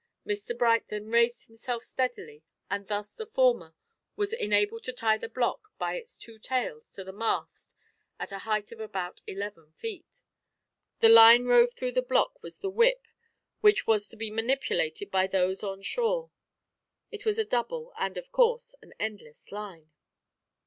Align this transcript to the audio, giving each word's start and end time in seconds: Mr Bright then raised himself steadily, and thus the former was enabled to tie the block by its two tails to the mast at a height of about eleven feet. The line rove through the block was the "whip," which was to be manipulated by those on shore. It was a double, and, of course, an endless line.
Mr 0.25 0.57
Bright 0.57 0.87
then 0.87 1.09
raised 1.11 1.45
himself 1.45 1.83
steadily, 1.83 2.41
and 2.71 2.87
thus 2.87 3.13
the 3.13 3.27
former 3.27 3.75
was 4.15 4.33
enabled 4.33 4.83
to 4.85 4.93
tie 4.93 5.15
the 5.19 5.29
block 5.29 5.71
by 5.77 5.93
its 5.95 6.17
two 6.17 6.39
tails 6.39 6.91
to 6.93 7.03
the 7.03 7.11
mast 7.13 7.75
at 8.19 8.31
a 8.31 8.39
height 8.39 8.71
of 8.71 8.79
about 8.79 9.21
eleven 9.27 9.71
feet. 9.73 10.23
The 11.01 11.09
line 11.09 11.45
rove 11.45 11.73
through 11.73 11.91
the 11.91 12.01
block 12.01 12.41
was 12.41 12.57
the 12.57 12.71
"whip," 12.71 13.07
which 13.59 13.85
was 13.85 14.09
to 14.09 14.17
be 14.17 14.31
manipulated 14.31 15.11
by 15.11 15.27
those 15.27 15.61
on 15.61 15.83
shore. 15.83 16.31
It 17.11 17.23
was 17.23 17.37
a 17.37 17.45
double, 17.45 17.93
and, 17.95 18.17
of 18.17 18.31
course, 18.31 18.73
an 18.81 18.95
endless 18.99 19.51
line. 19.51 19.91